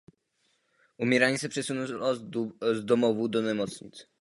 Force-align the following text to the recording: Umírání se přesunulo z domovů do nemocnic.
Umírání 0.97 1.37
se 1.37 1.49
přesunulo 1.49 2.15
z 2.73 2.83
domovů 2.85 3.27
do 3.27 3.41
nemocnic. 3.41 4.07